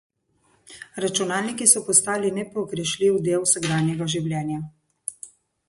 Računalniki 1.03 1.67
so 1.73 1.83
postali 1.91 2.33
nepogrešljiv 2.39 3.21
del 3.29 3.47
vsakdanjega 3.47 4.11
življenja. 4.17 4.59